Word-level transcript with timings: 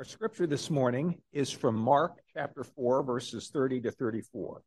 Our 0.00 0.04
scripture 0.04 0.46
this 0.46 0.70
morning 0.70 1.20
is 1.30 1.50
from 1.50 1.76
Mark 1.76 2.22
chapter 2.32 2.64
4, 2.64 3.02
verses 3.02 3.50
30 3.52 3.82
to 3.82 3.90
34. 3.90 4.62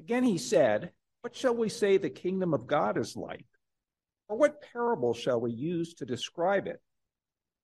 Again, 0.00 0.24
he 0.24 0.36
said, 0.36 0.90
What 1.20 1.36
shall 1.36 1.54
we 1.54 1.68
say 1.68 1.96
the 1.96 2.10
kingdom 2.10 2.54
of 2.54 2.66
God 2.66 2.98
is 2.98 3.16
like? 3.16 3.46
Or 4.28 4.36
what 4.36 4.64
parable 4.72 5.14
shall 5.14 5.40
we 5.40 5.52
use 5.52 5.94
to 5.94 6.04
describe 6.04 6.66
it? 6.66 6.80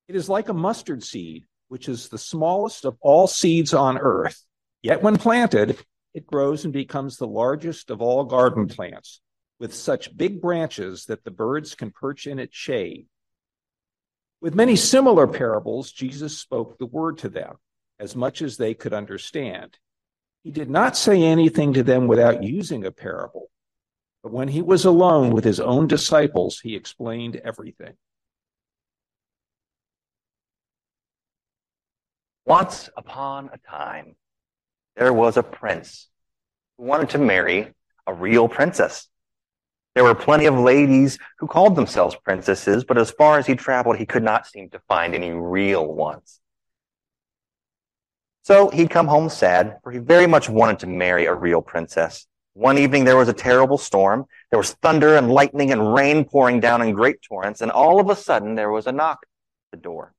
It 0.07 0.15
is 0.15 0.29
like 0.29 0.49
a 0.49 0.55
mustard 0.55 1.03
seed, 1.03 1.47
which 1.67 1.89
is 1.89 2.09
the 2.09 2.17
smallest 2.17 2.85
of 2.85 2.97
all 3.01 3.27
seeds 3.27 3.75
on 3.75 3.99
earth. 3.99 4.41
Yet 4.85 5.03
when 5.03 5.17
planted, 5.17 5.77
it 6.15 6.29
grows 6.29 6.63
and 6.63 6.73
becomes 6.73 7.17
the 7.17 7.27
largest 7.27 7.91
of 7.91 8.01
all 8.01 8.23
garden 8.23 8.69
plants, 8.69 9.21
with 9.59 9.75
such 9.75 10.17
big 10.17 10.41
branches 10.41 11.07
that 11.07 11.25
the 11.25 11.33
birds 11.33 11.75
can 11.75 11.91
perch 11.91 12.29
in 12.29 12.39
its 12.39 12.55
shade. 12.55 13.09
With 14.45 14.55
many 14.55 14.77
similar 14.77 15.27
parables, 15.27 15.91
Jesus 15.91 16.37
spoke 16.37 16.77
the 16.77 16.85
word 16.85 17.17
to 17.21 17.31
them, 17.31 17.57
as 17.99 18.15
much 18.15 18.43
as 18.43 18.59
they 18.59 18.75
could 18.75 18.93
understand. 18.93 19.79
He 20.43 20.51
did 20.51 20.69
not 20.69 20.99
say 20.99 21.23
anything 21.23 21.73
to 21.73 21.83
them 21.83 22.09
without 22.09 22.43
using 22.43 22.85
a 22.85 22.91
parable, 22.91 23.49
but 24.23 24.33
when 24.33 24.49
he 24.49 24.61
was 24.61 24.85
alone 24.85 25.31
with 25.31 25.45
his 25.45 25.61
own 25.61 25.87
disciples, 25.87 26.61
he 26.61 26.77
explained 26.77 27.41
everything. 27.43 27.95
Once 32.45 32.91
upon 32.99 33.49
a 33.51 33.57
time, 33.67 34.15
there 34.95 35.15
was 35.15 35.39
a 35.39 35.43
prince 35.43 36.11
who 36.77 36.85
wanted 36.85 37.09
to 37.09 37.19
marry 37.19 37.73
a 38.07 38.13
real 38.13 38.47
princess. 38.47 39.09
There 39.95 40.05
were 40.05 40.15
plenty 40.15 40.47
of 40.47 40.59
ladies 40.59 41.19
who 41.39 41.47
called 41.47 41.77
themselves 41.77 42.17
princesses, 42.17 42.85
but 42.85 42.99
as 42.99 43.13
far 43.13 43.39
as 43.39 43.47
he 43.47 43.55
traveled, 43.55 43.97
he 43.97 44.07
could 44.07 44.25
not 44.25 44.47
seem 44.47 44.71
to 44.71 44.81
find 44.89 45.15
any 45.15 45.31
real 45.31 45.87
ones. 45.87 46.41
So 48.43 48.69
he'd 48.71 48.91
come 48.91 49.07
home 49.07 49.31
sad, 49.31 49.79
for 49.83 49.93
he 49.93 49.99
very 49.99 50.27
much 50.27 50.49
wanted 50.49 50.81
to 50.81 50.87
marry 50.87 51.27
a 51.27 51.35
real 51.35 51.63
princess. 51.63 52.27
One 52.55 52.77
evening 52.77 53.05
there 53.05 53.17
was 53.17 53.29
a 53.29 53.33
terrible 53.33 53.79
storm. 53.79 54.27
There 54.51 54.59
was 54.59 54.73
thunder 54.75 55.17
and 55.17 55.31
lightning 55.31 55.73
and 55.73 55.95
rain 55.95 56.25
pouring 56.25 56.61
down 56.61 56.83
in 56.83 56.93
great 56.93 57.23
torrents, 57.23 57.61
and 57.61 57.71
all 57.71 58.01
of 58.01 58.11
a 58.11 58.17
sudden 58.17 58.55
there 58.55 58.71
was 58.71 58.87
a 58.87 58.93
knock 58.93 59.21
at 59.23 59.79
the 59.79 59.83
door. 59.83 60.13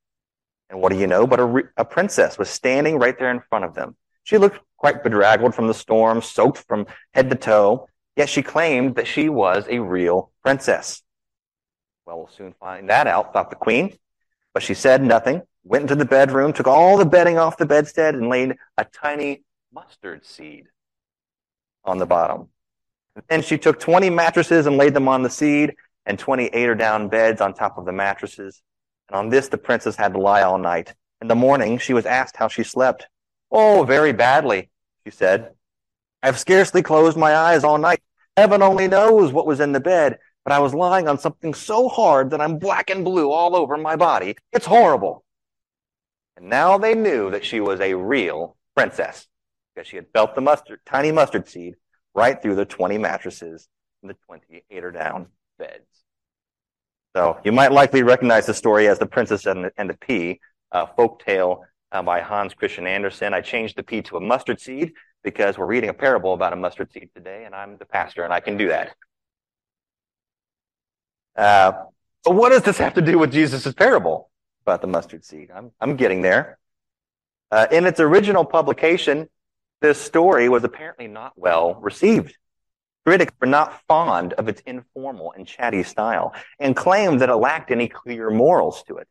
And 0.69 0.81
what 0.81 0.91
do 0.91 0.97
you 0.97 1.07
know? 1.07 1.27
But 1.27 1.39
a, 1.39 1.45
re- 1.45 1.63
a 1.77 1.85
princess 1.85 2.37
was 2.37 2.49
standing 2.49 2.97
right 2.97 3.17
there 3.17 3.29
in 3.29 3.41
front 3.41 3.65
of 3.65 3.75
them. 3.75 3.95
She 4.23 4.37
looked 4.37 4.59
quite 4.77 5.03
bedraggled 5.03 5.53
from 5.53 5.67
the 5.67 5.73
storm, 5.73 6.21
soaked 6.21 6.57
from 6.57 6.87
head 7.13 7.29
to 7.29 7.35
toe. 7.35 7.87
Yet 8.15 8.29
she 8.29 8.41
claimed 8.41 8.95
that 8.95 9.07
she 9.07 9.29
was 9.29 9.65
a 9.69 9.79
real 9.79 10.31
princess. 10.41 11.03
Well, 12.05 12.17
we'll 12.17 12.29
soon 12.29 12.53
find 12.59 12.89
that 12.89 13.07
out, 13.07 13.33
thought 13.33 13.49
the 13.49 13.55
queen. 13.55 13.97
But 14.53 14.63
she 14.63 14.73
said 14.73 15.03
nothing, 15.03 15.41
went 15.63 15.83
into 15.83 15.95
the 15.95 16.05
bedroom, 16.05 16.53
took 16.53 16.67
all 16.67 16.97
the 16.97 17.05
bedding 17.05 17.37
off 17.37 17.57
the 17.57 17.65
bedstead, 17.65 18.15
and 18.15 18.29
laid 18.29 18.55
a 18.77 18.85
tiny 18.85 19.43
mustard 19.73 20.25
seed 20.25 20.67
on 21.83 21.97
the 21.97 22.05
bottom. 22.05 22.49
Then 23.29 23.41
she 23.41 23.57
took 23.57 23.79
20 23.79 24.09
mattresses 24.09 24.65
and 24.65 24.77
laid 24.77 24.93
them 24.93 25.07
on 25.07 25.23
the 25.23 25.29
seed, 25.29 25.75
and 26.05 26.17
20 26.17 26.49
or 26.67 26.75
down 26.75 27.09
beds 27.09 27.41
on 27.41 27.53
top 27.53 27.77
of 27.77 27.85
the 27.85 27.91
mattresses. 27.91 28.61
And 29.09 29.17
on 29.17 29.29
this 29.29 29.49
the 29.49 29.57
princess 29.57 29.95
had 29.95 30.13
to 30.13 30.19
lie 30.19 30.43
all 30.43 30.57
night. 30.57 30.93
In 31.21 31.27
the 31.27 31.35
morning 31.35 31.77
she 31.77 31.93
was 31.93 32.05
asked 32.05 32.37
how 32.37 32.47
she 32.47 32.63
slept. 32.63 33.07
Oh, 33.51 33.83
very 33.83 34.13
badly, 34.13 34.69
she 35.05 35.11
said. 35.11 35.51
I've 36.25 36.39
scarcely 36.39 36.81
closed 36.81 37.17
my 37.17 37.35
eyes 37.35 37.63
all 37.63 37.77
night. 37.77 38.01
Heaven 38.35 38.63
only 38.63 38.87
knows 38.87 39.31
what 39.31 39.45
was 39.45 39.59
in 39.59 39.73
the 39.73 39.79
bed, 39.79 40.17
but 40.43 40.53
I 40.53 40.57
was 40.57 40.73
lying 40.73 41.07
on 41.07 41.19
something 41.19 41.53
so 41.53 41.87
hard 41.87 42.31
that 42.31 42.41
I'm 42.41 42.57
black 42.57 42.89
and 42.89 43.05
blue 43.05 43.31
all 43.31 43.55
over 43.55 43.77
my 43.77 43.95
body. 43.95 44.35
It's 44.51 44.65
horrible. 44.65 45.23
And 46.35 46.49
now 46.49 46.79
they 46.79 46.95
knew 46.95 47.29
that 47.29 47.45
she 47.45 47.59
was 47.59 47.79
a 47.79 47.93
real 47.93 48.57
princess 48.75 49.27
because 49.75 49.87
she 49.87 49.97
had 49.97 50.07
felt 50.13 50.33
the 50.33 50.41
mustard, 50.41 50.79
tiny 50.83 51.11
mustard 51.11 51.47
seed 51.47 51.75
right 52.15 52.41
through 52.41 52.55
the 52.55 52.65
20 52.65 52.97
mattresses 52.97 53.69
and 54.01 54.09
the 54.09 54.17
20 54.25 54.63
eider 54.75 54.91
down 54.91 55.27
beds. 55.59 55.85
So 57.15 57.37
you 57.43 57.51
might 57.51 57.71
likely 57.71 58.01
recognize 58.01 58.47
the 58.47 58.55
story 58.55 58.87
as 58.87 58.97
The 58.97 59.05
Princess 59.05 59.45
and 59.45 59.65
the, 59.65 59.71
and 59.77 59.91
the 59.91 59.97
Pea, 59.97 60.39
a 60.71 60.87
folk 60.87 61.23
tale 61.23 61.65
uh, 61.91 62.01
by 62.01 62.21
Hans 62.21 62.55
Christian 62.55 62.87
Andersen. 62.87 63.35
I 63.35 63.41
changed 63.41 63.77
the 63.77 63.83
pea 63.83 64.01
to 64.01 64.17
a 64.17 64.21
mustard 64.21 64.59
seed 64.59 64.93
because 65.25 65.57
we're 65.57 65.65
reading 65.65 65.89
a 65.89 65.93
parable 65.93 66.35
about 66.35 66.53
a 66.53 66.55
mustard 66.55 66.93
seed 66.93 67.09
today, 67.13 67.45
and 67.45 67.55
I'm 67.55 67.77
the 67.77 67.85
pastor, 67.85 68.23
and 68.23 68.31
I 68.31 68.39
can 68.39 68.57
do 68.57 68.67
that. 68.67 68.95
Uh, 71.35 71.71
but 72.23 72.35
what 72.35 72.49
does 72.49 72.61
this 72.61 72.77
have 72.77 72.93
to 72.93 73.01
do 73.01 73.17
with 73.17 73.33
Jesus' 73.33 73.73
parable 73.73 74.29
about 74.65 74.81
the 74.81 74.87
mustard 74.87 75.25
seed? 75.25 75.49
I'm, 75.53 75.71
I'm 75.81 75.95
getting 75.95 76.21
there. 76.21 76.59
Uh, 77.51 77.65
in 77.71 77.85
its 77.85 77.99
original 77.99 78.45
publication, 78.45 79.27
this 79.81 79.99
story 79.99 80.47
was 80.47 80.63
apparently 80.63 81.07
not 81.07 81.33
well 81.35 81.73
received. 81.81 82.37
Critics 83.03 83.33
were 83.41 83.47
not 83.47 83.81
fond 83.87 84.33
of 84.33 84.47
its 84.47 84.61
informal 84.61 85.33
and 85.35 85.47
chatty 85.47 85.81
style 85.81 86.35
and 86.59 86.75
claimed 86.75 87.21
that 87.21 87.29
it 87.29 87.35
lacked 87.35 87.71
any 87.71 87.87
clear 87.87 88.29
morals 88.29 88.83
to 88.83 88.97
it. 88.97 89.07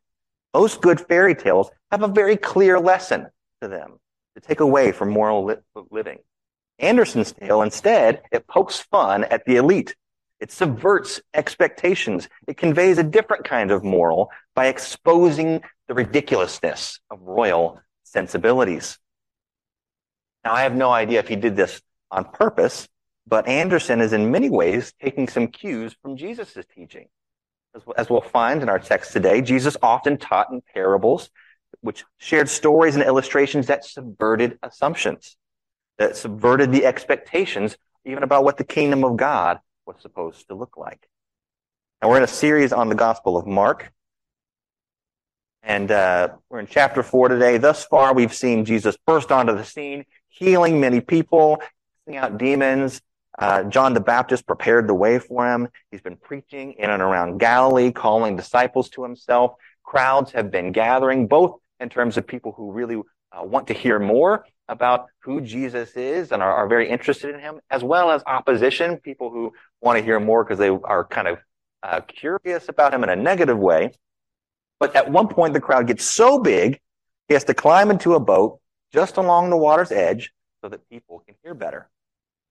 Most 0.53 0.81
good 0.81 1.01
fairy 1.01 1.35
tales 1.35 1.69
have 1.91 2.03
a 2.03 2.07
very 2.07 2.37
clear 2.37 2.79
lesson 2.79 3.27
to 3.61 3.67
them 3.67 3.99
to 4.35 4.41
take 4.41 4.59
away 4.59 4.91
from 4.91 5.09
moral 5.09 5.45
li- 5.45 5.55
living. 5.89 6.19
Andersen's 6.79 7.31
tale, 7.31 7.61
instead, 7.61 8.21
it 8.31 8.47
pokes 8.47 8.79
fun 8.79 9.23
at 9.25 9.45
the 9.45 9.55
elite. 9.55 9.95
It 10.39 10.51
subverts 10.51 11.21
expectations. 11.33 12.27
It 12.47 12.57
conveys 12.57 12.97
a 12.97 13.03
different 13.03 13.45
kind 13.45 13.71
of 13.71 13.83
moral 13.83 14.29
by 14.53 14.67
exposing 14.67 15.61
the 15.87 15.93
ridiculousness 15.93 16.99
of 17.09 17.21
royal 17.21 17.79
sensibilities. 18.03 18.99
Now, 20.43 20.53
I 20.53 20.63
have 20.63 20.75
no 20.75 20.91
idea 20.91 21.19
if 21.19 21.27
he 21.27 21.37
did 21.37 21.55
this 21.55 21.81
on 22.11 22.25
purpose, 22.25 22.87
but 23.25 23.47
Anderson 23.47 24.01
is 24.01 24.13
in 24.13 24.29
many 24.29 24.49
ways 24.49 24.93
taking 25.01 25.27
some 25.27 25.47
cues 25.47 25.95
from 26.01 26.17
Jesus' 26.17 26.57
teaching. 26.75 27.07
As 27.97 28.09
we'll 28.09 28.21
find 28.21 28.61
in 28.61 28.69
our 28.69 28.79
text 28.79 29.11
today, 29.11 29.41
Jesus 29.41 29.75
often 29.81 30.17
taught 30.17 30.51
in 30.51 30.61
parables 30.61 31.29
which 31.85 32.03
shared 32.17 32.49
stories 32.49 32.95
and 32.95 33.03
illustrations 33.03 33.67
that 33.67 33.85
subverted 33.85 34.57
assumptions, 34.63 35.37
that 35.99 36.17
subverted 36.17 36.71
the 36.71 36.85
expectations 36.85 37.77
even 38.05 38.23
about 38.23 38.43
what 38.43 38.57
the 38.57 38.63
kingdom 38.63 39.03
of 39.03 39.17
God 39.17 39.59
was 39.85 39.97
supposed 40.01 40.47
to 40.47 40.55
look 40.55 40.77
like. 40.77 41.07
And 42.01 42.09
we're 42.09 42.17
in 42.17 42.23
a 42.23 42.27
series 42.27 42.73
on 42.73 42.89
the 42.89 42.95
Gospel 42.95 43.37
of 43.37 43.45
Mark. 43.45 43.91
And 45.61 45.91
uh, 45.91 46.29
we're 46.49 46.59
in 46.59 46.67
chapter 46.67 47.03
four 47.03 47.27
today. 47.27 47.57
Thus 47.57 47.85
far, 47.85 48.13
we've 48.13 48.33
seen 48.33 48.65
Jesus 48.65 48.97
burst 49.05 49.31
onto 49.31 49.55
the 49.55 49.63
scene, 49.63 50.05
healing 50.27 50.79
many 50.79 51.01
people, 51.01 51.61
casting 52.05 52.17
out 52.17 52.37
demons. 52.37 53.01
Uh, 53.37 53.63
John 53.63 53.93
the 53.93 53.99
Baptist 53.99 54.47
prepared 54.47 54.87
the 54.87 54.93
way 54.93 55.19
for 55.19 55.51
him. 55.51 55.67
He's 55.91 56.01
been 56.01 56.17
preaching 56.17 56.73
in 56.73 56.89
and 56.89 57.01
around 57.01 57.37
Galilee, 57.37 57.91
calling 57.91 58.35
disciples 58.35 58.89
to 58.89 59.03
himself. 59.03 59.55
Crowds 59.83 60.31
have 60.31 60.49
been 60.51 60.71
gathering, 60.71 61.27
both 61.27 61.59
in 61.79 61.89
terms 61.89 62.17
of 62.17 62.25
people 62.25 62.51
who 62.51 62.71
really 62.71 62.95
uh, 63.31 63.43
want 63.43 63.67
to 63.67 63.73
hear 63.73 63.99
more 63.99 64.45
about 64.67 65.07
who 65.19 65.41
Jesus 65.41 65.95
is 65.95 66.31
and 66.31 66.41
are, 66.41 66.53
are, 66.53 66.67
very 66.67 66.89
interested 66.89 67.33
in 67.35 67.39
him, 67.39 67.59
as 67.69 67.83
well 67.83 68.09
as 68.09 68.23
opposition, 68.25 68.97
people 68.97 69.29
who 69.29 69.51
want 69.81 69.97
to 69.97 70.03
hear 70.03 70.19
more 70.19 70.43
because 70.43 70.57
they 70.57 70.69
are 70.69 71.05
kind 71.05 71.27
of 71.27 71.37
uh, 71.83 72.01
curious 72.01 72.67
about 72.69 72.93
him 72.93 73.03
in 73.03 73.09
a 73.09 73.15
negative 73.15 73.57
way. 73.57 73.91
But 74.79 74.95
at 74.95 75.11
one 75.11 75.27
point, 75.27 75.53
the 75.53 75.61
crowd 75.61 75.87
gets 75.87 76.03
so 76.03 76.39
big, 76.39 76.79
he 77.27 77.33
has 77.33 77.43
to 77.45 77.53
climb 77.53 77.91
into 77.91 78.13
a 78.15 78.19
boat 78.19 78.59
just 78.91 79.17
along 79.17 79.49
the 79.49 79.57
water's 79.57 79.91
edge 79.91 80.31
so 80.61 80.69
that 80.69 80.87
people 80.89 81.23
can 81.25 81.35
hear 81.43 81.53
better. 81.53 81.89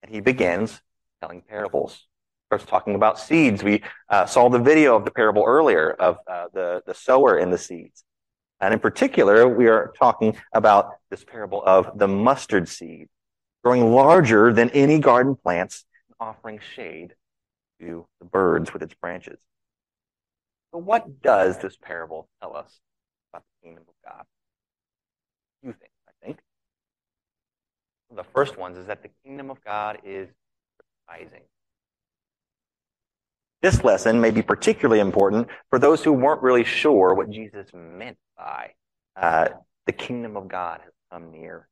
And 0.02 0.12
he 0.12 0.20
begins 0.20 0.80
telling 1.20 1.42
parables. 1.42 2.06
Starts 2.48 2.66
talking 2.66 2.94
about 2.94 3.18
seeds. 3.18 3.64
We 3.64 3.82
uh, 4.08 4.26
saw 4.26 4.48
the 4.48 4.58
video 4.58 4.94
of 4.94 5.04
the 5.04 5.10
parable 5.10 5.44
earlier 5.46 5.90
of 5.90 6.18
uh, 6.26 6.46
the, 6.52 6.82
the 6.86 6.94
sower 6.94 7.38
and 7.38 7.52
the 7.52 7.58
seeds. 7.58 8.04
And 8.60 8.72
in 8.72 8.80
particular, 8.80 9.48
we 9.48 9.68
are 9.68 9.92
talking 9.98 10.36
about 10.52 10.94
this 11.10 11.24
parable 11.24 11.62
of 11.64 11.98
the 11.98 12.08
mustard 12.08 12.68
seed, 12.68 13.08
growing 13.62 13.92
larger 13.92 14.52
than 14.52 14.70
any 14.70 14.98
garden 14.98 15.34
plants, 15.34 15.84
offering 16.20 16.60
shade 16.74 17.14
to 17.80 18.06
the 18.20 18.24
birds 18.24 18.72
with 18.72 18.82
its 18.82 18.94
branches. 18.94 19.38
So 20.72 20.78
what 20.78 21.22
does 21.22 21.58
this 21.58 21.76
parable 21.76 22.28
tell 22.40 22.56
us 22.56 22.80
about 23.32 23.44
the 23.44 23.66
kingdom 23.66 23.84
of 23.88 23.94
God? 24.04 24.24
Two 25.62 25.72
things, 25.72 25.92
I 26.08 26.12
think. 26.24 26.38
The 28.14 28.24
first 28.24 28.56
one 28.56 28.76
is 28.76 28.86
that 28.86 29.02
the 29.02 29.10
kingdom 29.24 29.50
of 29.50 29.62
God 29.64 29.98
is 30.04 30.28
rising. 31.08 31.42
This 33.62 33.82
lesson 33.82 34.20
may 34.20 34.30
be 34.30 34.42
particularly 34.42 35.00
important 35.00 35.48
for 35.70 35.78
those 35.78 36.04
who 36.04 36.12
weren't 36.12 36.42
really 36.42 36.64
sure 36.64 37.14
what 37.14 37.30
Jesus 37.30 37.68
meant 37.72 38.18
by 38.36 38.70
uh, 39.16 39.48
the 39.86 39.92
kingdom 39.92 40.36
of 40.36 40.48
God 40.48 40.80
has 40.82 40.92
come 41.10 41.30
near. 41.30 41.68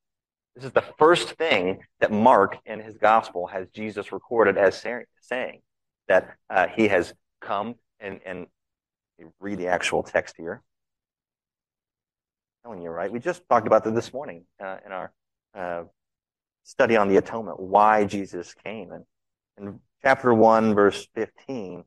This 0.55 0.65
is 0.65 0.73
the 0.73 0.85
first 0.99 1.31
thing 1.31 1.81
that 2.01 2.13
Mark 2.13 2.59
in 2.67 2.81
his 2.81 2.99
gospel 2.99 3.47
has 3.47 3.69
Jesus 3.71 4.13
recorded 4.13 4.59
as 4.59 4.85
saying 5.21 5.61
that 6.09 6.37
uh, 6.51 6.67
he 6.69 6.89
has 6.89 7.15
come 7.41 7.77
and, 8.01 8.21
and 8.27 8.47
read 9.41 9.59
the 9.59 9.69
actual 9.69 10.03
text 10.03 10.35
here. 10.37 10.63
telling 12.63 12.83
you, 12.83 12.91
right? 12.91 13.11
We 13.11 13.19
just 13.19 13.49
talked 13.49 13.67
about 13.67 13.85
that 13.85 13.95
this 13.95 14.13
morning 14.13 14.45
uh, 14.63 14.77
in 14.85 14.93
our 14.93 15.13
uh, 15.55 15.85
study 16.65 16.97
on 16.97 17.09
the 17.09 17.17
atonement, 17.17 17.61
why 17.61 18.05
Jesus 18.05 18.55
came. 18.65 18.93
And 18.93 19.05
in 19.59 19.81
chapter 20.03 20.33
1, 20.35 20.75
verse 20.75 21.07
15, 21.15 21.79
uh, 21.79 21.83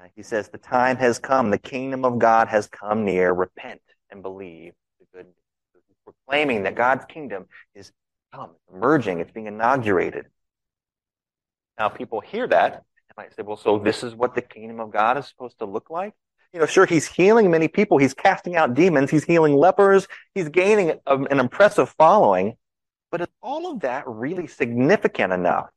Uh, 0.00 0.08
he 0.14 0.22
says, 0.22 0.48
The 0.48 0.58
time 0.58 0.96
has 0.96 1.18
come, 1.18 1.50
the 1.50 1.58
kingdom 1.58 2.04
of 2.04 2.18
God 2.18 2.48
has 2.48 2.66
come 2.68 3.04
near. 3.04 3.32
Repent 3.32 3.80
and 4.10 4.22
believe 4.22 4.72
the 4.98 5.06
good 5.12 5.26
news. 5.26 5.84
He's 5.86 5.96
proclaiming 6.04 6.62
that 6.62 6.74
God's 6.74 7.04
kingdom 7.04 7.46
is 7.74 7.92
come, 8.32 8.50
emerging, 8.72 9.20
it's 9.20 9.32
being 9.32 9.46
inaugurated. 9.46 10.26
Now, 11.78 11.88
people 11.88 12.20
hear 12.20 12.46
that 12.46 12.74
and 12.74 13.16
might 13.16 13.34
say, 13.34 13.42
Well, 13.42 13.56
so 13.56 13.78
this 13.78 14.02
is 14.02 14.14
what 14.14 14.34
the 14.34 14.42
kingdom 14.42 14.80
of 14.80 14.90
God 14.90 15.18
is 15.18 15.26
supposed 15.26 15.58
to 15.58 15.66
look 15.66 15.90
like? 15.90 16.14
You 16.52 16.60
know, 16.60 16.66
sure, 16.66 16.86
he's 16.86 17.06
healing 17.06 17.50
many 17.50 17.68
people. 17.68 17.98
He's 17.98 18.14
casting 18.14 18.56
out 18.56 18.74
demons. 18.74 19.10
He's 19.10 19.24
healing 19.24 19.54
lepers. 19.54 20.08
He's 20.34 20.48
gaining 20.48 20.98
an 21.06 21.38
impressive 21.38 21.90
following. 21.90 22.56
But 23.12 23.20
is 23.20 23.28
all 23.40 23.70
of 23.70 23.80
that 23.80 24.04
really 24.06 24.46
significant 24.46 25.32
enough 25.32 25.68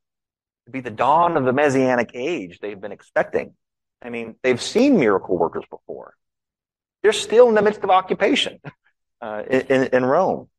to 0.66 0.72
be 0.72 0.80
the 0.80 0.90
dawn 0.90 1.38
of 1.38 1.46
the 1.46 1.54
Messianic 1.54 2.12
age 2.16 2.60
they've 2.60 2.80
been 2.80 2.92
expecting? 2.92 3.54
I 4.04 4.10
mean, 4.10 4.36
they've 4.44 4.62
seen 4.62 5.00
miracle 5.00 5.38
workers 5.38 5.64
before. 5.70 6.16
They're 7.02 7.14
still 7.14 7.50
in 7.50 7.56
the 7.56 7.62
midst 7.62 7.84
of 7.84 7.90
occupation 7.90 8.60
uh, 9.22 9.44
in, 9.50 9.86
in 9.86 10.06
Rome. 10.06 10.50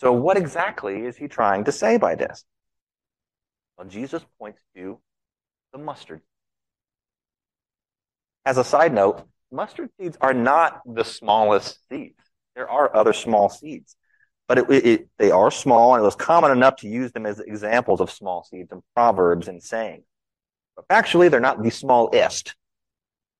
So, 0.00 0.12
what 0.12 0.36
exactly 0.36 1.06
is 1.06 1.16
he 1.16 1.26
trying 1.26 1.64
to 1.64 1.72
say 1.72 1.96
by 1.96 2.14
this? 2.14 2.44
Well, 3.78 3.88
Jesus 3.88 4.22
points 4.38 4.60
to 4.74 4.98
the 5.72 5.78
mustard. 5.78 6.20
As 8.44 8.58
a 8.58 8.64
side 8.64 8.92
note, 8.92 9.26
mustard 9.50 9.90
seeds 9.98 10.16
are 10.20 10.34
not 10.34 10.82
the 10.86 11.04
smallest 11.04 11.78
seeds. 11.88 12.20
There 12.54 12.70
are 12.70 12.94
other 12.94 13.12
small 13.12 13.48
seeds, 13.48 13.96
but 14.48 14.58
it, 14.58 14.70
it, 14.70 15.08
they 15.18 15.30
are 15.30 15.50
small, 15.50 15.94
and 15.94 16.02
it 16.02 16.04
was 16.04 16.14
common 16.14 16.50
enough 16.50 16.76
to 16.76 16.88
use 16.88 17.12
them 17.12 17.26
as 17.26 17.40
examples 17.40 18.00
of 18.00 18.10
small 18.10 18.44
seeds 18.44 18.70
in 18.72 18.82
proverbs 18.94 19.48
and 19.48 19.62
sayings. 19.62 20.04
But 20.76 20.88
factually, 20.88 21.30
they're 21.30 21.40
not 21.40 21.62
the 21.62 21.70
smallest. 21.70 22.54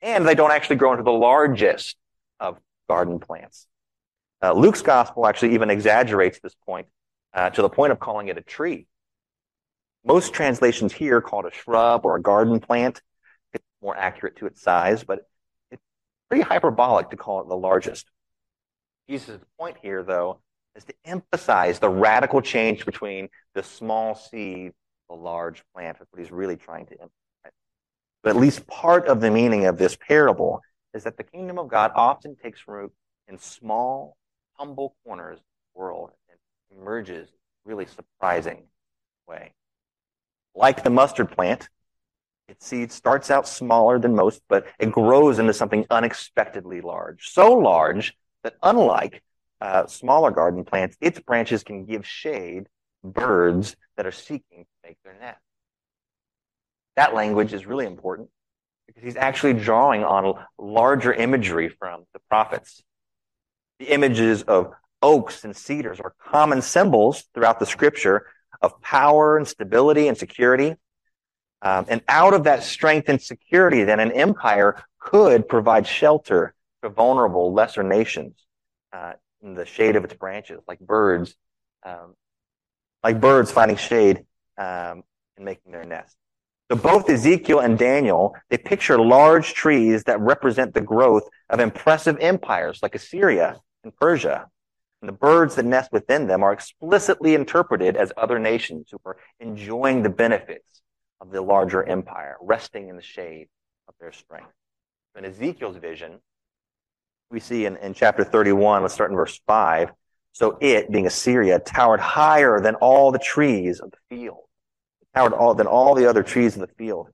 And 0.02 0.26
they 0.26 0.34
don't 0.34 0.50
actually 0.50 0.76
grow 0.76 0.92
into 0.92 1.04
the 1.04 1.12
largest 1.12 1.96
of 2.40 2.58
garden 2.88 3.18
plants. 3.18 3.66
Uh, 4.42 4.52
Luke's 4.52 4.82
gospel 4.82 5.26
actually 5.26 5.54
even 5.54 5.70
exaggerates 5.70 6.38
this 6.40 6.54
point 6.66 6.86
uh, 7.32 7.50
to 7.50 7.62
the 7.62 7.68
point 7.68 7.92
of 7.92 7.98
calling 7.98 8.28
it 8.28 8.38
a 8.38 8.42
tree. 8.42 8.86
Most 10.04 10.32
translations 10.32 10.92
here 10.92 11.20
call 11.20 11.46
it 11.46 11.52
a 11.52 11.56
shrub 11.56 12.04
or 12.04 12.16
a 12.16 12.22
garden 12.22 12.60
plant. 12.60 13.02
It's 13.52 13.64
more 13.82 13.96
accurate 13.96 14.36
to 14.36 14.46
its 14.46 14.62
size, 14.62 15.02
but 15.02 15.20
it's 15.70 15.82
pretty 16.28 16.44
hyperbolic 16.44 17.10
to 17.10 17.16
call 17.16 17.40
it 17.40 17.48
the 17.48 17.56
largest. 17.56 18.06
Jesus' 19.08 19.40
point 19.58 19.76
here, 19.82 20.02
though, 20.02 20.40
is 20.76 20.84
to 20.84 20.94
emphasize 21.04 21.78
the 21.78 21.88
radical 21.88 22.40
change 22.40 22.84
between 22.84 23.28
the 23.54 23.62
small 23.62 24.14
seed, 24.14 24.72
the 25.08 25.16
large 25.16 25.64
plant. 25.74 25.98
That's 25.98 26.12
what 26.12 26.20
he's 26.20 26.30
really 26.30 26.56
trying 26.56 26.86
to 26.86 26.92
emphasize. 26.92 27.10
But 28.26 28.34
at 28.34 28.42
least 28.42 28.66
part 28.66 29.06
of 29.06 29.20
the 29.20 29.30
meaning 29.30 29.66
of 29.66 29.78
this 29.78 29.96
parable 29.96 30.60
is 30.92 31.04
that 31.04 31.16
the 31.16 31.22
kingdom 31.22 31.60
of 31.60 31.68
God 31.68 31.92
often 31.94 32.34
takes 32.34 32.66
root 32.66 32.92
in 33.28 33.38
small, 33.38 34.16
humble 34.54 34.96
corners 35.04 35.38
of 35.38 35.44
the 35.44 35.78
world 35.80 36.10
and 36.28 36.36
emerges 36.76 37.28
in 37.28 37.34
a 37.34 37.68
really 37.68 37.86
surprising 37.86 38.64
way. 39.28 39.54
Like 40.56 40.82
the 40.82 40.90
mustard 40.90 41.30
plant, 41.30 41.68
its 42.48 42.66
seed 42.66 42.90
starts 42.90 43.30
out 43.30 43.46
smaller 43.46 43.96
than 44.00 44.16
most, 44.16 44.42
but 44.48 44.66
it 44.80 44.90
grows 44.90 45.38
into 45.38 45.54
something 45.54 45.86
unexpectedly 45.88 46.80
large. 46.80 47.28
So 47.28 47.52
large 47.52 48.16
that 48.42 48.54
unlike 48.60 49.22
uh, 49.60 49.86
smaller 49.86 50.32
garden 50.32 50.64
plants, 50.64 50.96
its 51.00 51.20
branches 51.20 51.62
can 51.62 51.84
give 51.84 52.04
shade 52.04 52.66
birds 53.04 53.76
that 53.96 54.04
are 54.04 54.10
seeking 54.10 54.64
to 54.64 54.88
make 54.88 54.96
their 55.04 55.14
nest. 55.14 55.38
That 56.96 57.14
language 57.14 57.52
is 57.52 57.66
really 57.66 57.86
important 57.86 58.30
because 58.86 59.02
he's 59.02 59.16
actually 59.16 59.54
drawing 59.54 60.04
on 60.04 60.34
larger 60.58 61.12
imagery 61.12 61.68
from 61.68 62.04
the 62.12 62.20
prophets. 62.28 62.82
The 63.78 63.86
images 63.86 64.42
of 64.42 64.72
oaks 65.02 65.44
and 65.44 65.54
cedars 65.54 66.00
are 66.00 66.14
common 66.18 66.62
symbols 66.62 67.24
throughout 67.34 67.60
the 67.60 67.66
scripture 67.66 68.26
of 68.62 68.80
power 68.80 69.36
and 69.36 69.46
stability 69.46 70.08
and 70.08 70.16
security. 70.16 70.76
Um, 71.62 71.86
and 71.88 72.02
out 72.08 72.34
of 72.34 72.44
that 72.44 72.62
strength 72.62 73.08
and 73.08 73.20
security, 73.20 73.84
then 73.84 74.00
an 74.00 74.12
empire 74.12 74.82
could 74.98 75.48
provide 75.48 75.86
shelter 75.86 76.54
to 76.82 76.88
vulnerable, 76.88 77.52
lesser 77.52 77.82
nations 77.82 78.34
uh, 78.92 79.12
in 79.42 79.54
the 79.54 79.66
shade 79.66 79.96
of 79.96 80.04
its 80.04 80.14
branches, 80.14 80.60
like 80.66 80.80
birds, 80.80 81.34
um, 81.84 82.14
like 83.02 83.20
birds 83.20 83.50
finding 83.50 83.76
shade 83.76 84.18
um, 84.58 85.02
and 85.36 85.44
making 85.44 85.72
their 85.72 85.84
nest. 85.84 86.16
So 86.70 86.76
both 86.76 87.08
Ezekiel 87.08 87.60
and 87.60 87.78
Daniel, 87.78 88.34
they 88.50 88.58
picture 88.58 88.98
large 88.98 89.54
trees 89.54 90.02
that 90.04 90.18
represent 90.18 90.74
the 90.74 90.80
growth 90.80 91.28
of 91.48 91.60
impressive 91.60 92.16
empires 92.20 92.80
like 92.82 92.96
Assyria 92.96 93.60
and 93.84 93.94
Persia. 93.94 94.48
And 95.00 95.08
the 95.08 95.12
birds 95.12 95.54
that 95.54 95.64
nest 95.64 95.92
within 95.92 96.26
them 96.26 96.42
are 96.42 96.52
explicitly 96.52 97.34
interpreted 97.34 97.96
as 97.96 98.12
other 98.16 98.40
nations 98.40 98.88
who 98.90 98.98
are 99.04 99.16
enjoying 99.38 100.02
the 100.02 100.10
benefits 100.10 100.82
of 101.20 101.30
the 101.30 101.40
larger 101.40 101.84
empire, 101.84 102.36
resting 102.40 102.88
in 102.88 102.96
the 102.96 103.02
shade 103.02 103.46
of 103.86 103.94
their 104.00 104.12
strength. 104.12 104.50
In 105.16 105.24
Ezekiel's 105.24 105.76
vision, 105.76 106.18
we 107.30 107.38
see 107.38 107.66
in, 107.66 107.76
in 107.76 107.94
chapter 107.94 108.24
31, 108.24 108.82
let's 108.82 108.94
start 108.94 109.10
in 109.10 109.16
verse 109.16 109.40
5. 109.46 109.92
So 110.32 110.58
it, 110.60 110.90
being 110.90 111.06
Assyria, 111.06 111.60
towered 111.60 112.00
higher 112.00 112.60
than 112.60 112.74
all 112.76 113.12
the 113.12 113.18
trees 113.18 113.78
of 113.78 113.92
the 113.92 113.98
field 114.10 114.45
towered 115.16 115.32
all, 115.32 115.54
than 115.54 115.66
all 115.66 115.94
the 115.94 116.08
other 116.08 116.22
trees 116.22 116.54
in 116.54 116.60
the 116.60 116.66
field. 116.66 117.08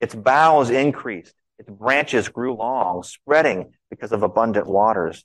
Its 0.00 0.14
boughs 0.14 0.70
increased. 0.70 1.34
Its 1.58 1.68
branches 1.68 2.28
grew 2.28 2.54
long, 2.54 3.02
spreading 3.02 3.72
because 3.90 4.12
of 4.12 4.22
abundant 4.22 4.66
waters. 4.66 5.24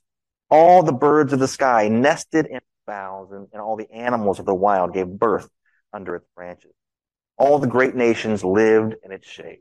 All 0.50 0.82
the 0.82 0.92
birds 0.92 1.32
of 1.32 1.38
the 1.38 1.48
sky 1.48 1.88
nested 1.88 2.46
in 2.46 2.56
its 2.56 2.66
boughs, 2.86 3.30
and, 3.32 3.48
and 3.52 3.62
all 3.62 3.76
the 3.76 3.90
animals 3.90 4.38
of 4.38 4.44
the 4.44 4.54
wild 4.54 4.92
gave 4.92 5.06
birth 5.06 5.48
under 5.92 6.14
its 6.14 6.26
branches. 6.36 6.72
All 7.38 7.58
the 7.58 7.66
great 7.66 7.94
nations 7.94 8.44
lived 8.44 8.94
in 9.02 9.12
its 9.12 9.28
shade. 9.28 9.60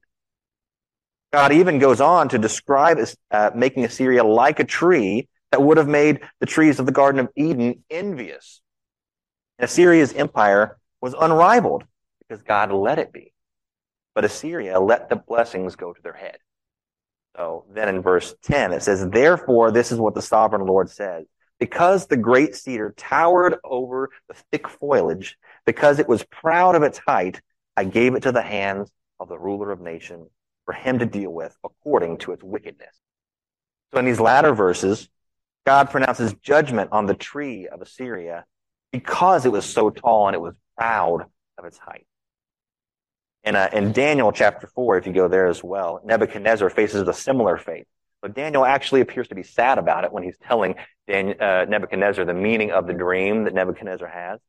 God 1.32 1.52
even 1.52 1.80
goes 1.80 2.02
on 2.02 2.30
to 2.30 2.38
describe 2.38 2.98
uh, 3.32 3.52
making 3.56 3.84
Assyria 3.86 4.24
like 4.24 4.60
a 4.60 4.64
tree 4.64 5.28
that 5.52 5.62
would 5.62 5.78
have 5.78 5.88
made 5.88 6.22
the 6.40 6.46
trees 6.46 6.80
of 6.80 6.86
the 6.86 6.92
Garden 6.92 7.20
of 7.20 7.30
Eden 7.36 7.84
envious. 7.90 8.62
And 9.60 9.66
Assyria's 9.66 10.14
empire 10.14 10.78
was 11.02 11.14
unrivaled 11.20 11.84
because 12.28 12.44
God 12.44 12.72
let 12.72 13.00
it 13.00 13.14
be. 13.14 13.34
But 14.14 14.26
Assyria 14.26 14.80
let 14.80 15.10
the 15.10 15.16
blessings 15.16 15.76
go 15.76 15.94
to 15.94 16.02
their 16.02 16.14
head. 16.14 16.38
So 17.36 17.66
then 17.74 17.90
in 17.90 18.02
verse 18.02 18.34
10, 18.44 18.72
it 18.72 18.82
says, 18.82 19.08
Therefore, 19.10 19.72
this 19.72 19.92
is 19.92 20.00
what 20.00 20.16
the 20.16 20.22
sovereign 20.22 20.66
Lord 20.66 20.90
says. 20.90 21.26
Because 21.60 22.08
the 22.08 22.18
great 22.18 22.56
cedar 22.56 22.94
towered 22.98 23.56
over 23.64 24.10
the 24.28 24.36
thick 24.52 24.68
foliage, 24.68 25.38
because 25.66 26.00
it 26.00 26.08
was 26.08 26.24
proud 26.24 26.76
of 26.76 26.84
its 26.84 26.98
height, 26.98 27.42
I 27.78 27.86
gave 27.86 28.16
it 28.16 28.24
to 28.24 28.32
the 28.32 28.42
hands 28.42 28.92
of 29.20 29.30
the 29.30 29.40
ruler 29.40 29.72
of 29.72 29.82
nations 29.82 30.30
for 30.66 30.74
him 30.74 31.00
to 31.00 31.06
deal 31.06 31.32
with 31.32 31.56
according 31.64 32.18
to 32.20 32.32
its 32.32 32.44
wickedness. 32.44 32.96
So 33.94 34.00
in 34.00 34.06
these 34.06 34.20
latter 34.20 34.54
verses, 34.54 35.10
God 35.66 35.90
pronounces 35.90 36.34
judgment 36.36 36.90
on 36.92 37.06
the 37.06 37.14
tree 37.14 37.68
of 37.68 37.82
Assyria 37.82 38.46
because 38.92 39.46
it 39.46 39.52
was 39.52 39.66
so 39.66 39.90
tall 39.90 40.28
and 40.28 40.36
it 40.36 40.42
was 40.42 40.56
proud 40.78 41.26
of 41.58 41.66
its 41.66 41.78
height. 41.78 42.06
In, 43.46 43.56
uh, 43.56 43.70
in 43.72 43.92
Daniel 43.92 44.32
chapter 44.32 44.68
4, 44.68 44.98
if 44.98 45.08
you 45.08 45.14
go 45.14 45.28
there 45.28 45.46
as 45.46 45.64
well, 45.64 46.02
Nebuchadnezzar 46.04 46.70
faces 46.72 47.08
a 47.08 47.14
similar 47.14 47.58
fate. 47.58 47.88
But 48.22 48.34
Daniel 48.34 48.66
actually 48.66 49.02
appears 49.02 49.28
to 49.28 49.36
be 49.36 49.44
sad 49.44 49.78
about 49.78 50.04
it 50.04 50.12
when 50.12 50.24
he's 50.24 50.38
telling 50.40 50.76
Daniel, 51.08 51.36
uh, 51.40 51.66
Nebuchadnezzar 51.70 52.26
the 52.26 52.34
meaning 52.34 52.72
of 52.72 52.88
the 52.88 52.94
dream 52.94 53.44
that 53.44 53.54
Nebuchadnezzar 53.54 54.08
has. 54.08 54.40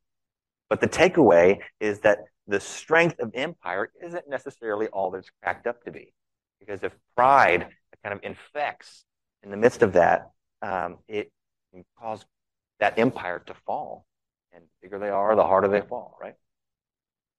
But 0.71 0.81
the 0.81 0.88
takeaway 0.88 1.59
is 1.79 2.00
that 2.00 2.21
the 2.47 2.59
strength 2.59 3.19
of 3.19 3.33
empire 3.35 3.91
isn't 4.03 4.29
necessarily 4.31 4.87
all 4.87 5.11
that 5.11 5.19
it's 5.19 5.31
cracked 5.43 5.67
up 5.67 5.85
to 5.85 5.91
be. 5.91 6.15
Because 6.59 6.83
if 6.83 6.93
pride 7.15 7.69
kind 8.03 8.15
of 8.15 8.21
infects 8.23 9.05
in 9.43 9.50
the 9.50 9.57
midst 9.59 9.83
of 9.83 9.93
that, 9.93 10.31
um, 10.62 10.99
it 11.07 11.31
can 11.73 11.85
cause 11.99 12.25
that 12.81 12.99
empire 12.99 13.43
to 13.47 13.55
fall. 13.67 14.07
And 14.53 14.62
the 14.62 14.69
bigger 14.81 14.99
they 14.99 15.11
are, 15.11 15.37
the 15.37 15.45
harder 15.45 15.69
they 15.69 15.83
fall, 15.83 16.17
right? 16.21 16.35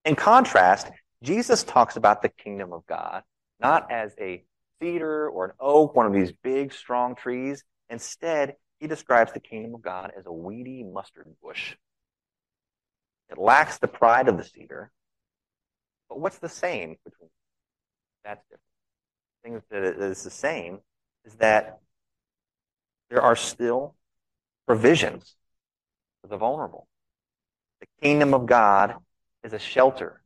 In 0.05 0.15
contrast, 0.15 0.91
Jesus 1.23 1.63
talks 1.63 1.95
about 1.95 2.21
the 2.21 2.29
kingdom 2.29 2.73
of 2.73 2.85
God 2.85 3.23
not 3.59 3.91
as 3.91 4.13
a 4.19 4.43
cedar 4.79 5.29
or 5.29 5.45
an 5.45 5.51
oak, 5.59 5.95
one 5.95 6.05
of 6.05 6.13
these 6.13 6.31
big, 6.31 6.71
strong 6.71 7.15
trees. 7.15 7.63
Instead, 7.89 8.55
he 8.79 8.87
describes 8.87 9.33
the 9.33 9.39
kingdom 9.39 9.73
of 9.75 9.81
God 9.81 10.11
as 10.17 10.25
a 10.25 10.31
weedy 10.31 10.83
mustard 10.83 11.27
bush. 11.41 11.75
It 13.29 13.37
lacks 13.37 13.77
the 13.77 13.87
pride 13.87 14.27
of 14.27 14.37
the 14.37 14.43
cedar. 14.43 14.91
But 16.09 16.19
what's 16.19 16.37
the 16.37 16.49
same 16.49 16.97
between 17.03 17.29
that's 18.23 18.43
different? 18.45 18.61
The 19.43 19.49
thing 19.49 19.97
that 19.97 20.09
is 20.09 20.23
the 20.23 20.29
same 20.29 20.79
is 21.25 21.35
that 21.35 21.79
there 23.09 23.21
are 23.21 23.35
still 23.35 23.95
provisions 24.65 25.35
for 26.21 26.27
the 26.27 26.37
vulnerable. 26.37 26.87
The 27.81 27.87
kingdom 28.01 28.33
of 28.33 28.45
God 28.45 28.95
is 29.43 29.53
a 29.53 29.59
shelter 29.59 30.21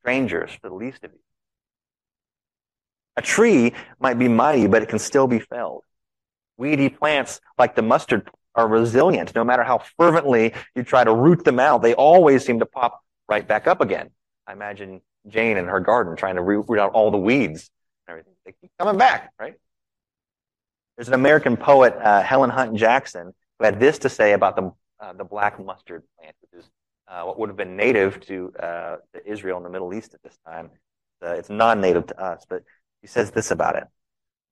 strangers, 0.00 0.50
for 0.60 0.68
the 0.68 0.74
least 0.74 1.04
of 1.04 1.12
you. 1.12 1.18
A 3.16 3.22
tree 3.22 3.74
might 3.98 4.18
be 4.18 4.28
mighty, 4.28 4.66
but 4.66 4.82
it 4.82 4.88
can 4.88 4.98
still 4.98 5.26
be 5.26 5.40
felled. 5.40 5.84
Weedy 6.56 6.88
plants 6.88 7.40
like 7.58 7.74
the 7.74 7.82
mustard 7.82 8.30
are 8.54 8.68
resilient. 8.68 9.34
No 9.34 9.44
matter 9.44 9.62
how 9.62 9.82
fervently 9.96 10.54
you 10.74 10.82
try 10.82 11.04
to 11.04 11.14
root 11.14 11.44
them 11.44 11.58
out, 11.58 11.82
they 11.82 11.94
always 11.94 12.44
seem 12.44 12.58
to 12.60 12.66
pop 12.66 13.00
right 13.28 13.46
back 13.46 13.66
up 13.66 13.80
again. 13.80 14.10
I 14.46 14.52
imagine 14.52 15.00
Jane 15.26 15.56
in 15.56 15.66
her 15.66 15.80
garden 15.80 16.16
trying 16.16 16.36
to 16.36 16.42
root, 16.42 16.66
out 16.78 16.92
all 16.92 17.10
the 17.10 17.18
weeds 17.18 17.70
and 18.06 18.12
everything. 18.12 18.34
They 18.44 18.54
keep 18.60 18.70
coming 18.78 18.98
back, 18.98 19.32
right? 19.38 19.54
There's 20.96 21.08
an 21.08 21.14
American 21.14 21.56
poet, 21.56 21.94
uh, 21.94 22.22
Helen 22.22 22.50
Hunt 22.50 22.76
Jackson, 22.76 23.32
who 23.58 23.64
had 23.64 23.78
this 23.78 23.98
to 24.00 24.08
say 24.08 24.32
about 24.32 24.56
the, 24.56 24.72
uh, 25.00 25.12
the 25.12 25.24
black 25.24 25.64
mustard 25.64 26.02
plant, 26.18 26.34
which 26.40 26.60
is 26.60 26.70
uh, 27.10 27.22
what 27.22 27.38
would 27.38 27.48
have 27.48 27.56
been 27.56 27.76
native 27.76 28.20
to, 28.20 28.52
uh, 28.60 28.96
to 29.14 29.30
Israel 29.30 29.56
and 29.56 29.66
the 29.66 29.70
Middle 29.70 29.94
East 29.94 30.14
at 30.14 30.22
this 30.22 30.38
time. 30.46 30.70
Uh, 31.22 31.32
it's 31.32 31.50
non-native 31.50 32.06
to 32.06 32.22
us, 32.22 32.44
but 32.48 32.62
he 33.00 33.06
says 33.08 33.30
this 33.30 33.50
about 33.50 33.76
it. 33.76 33.84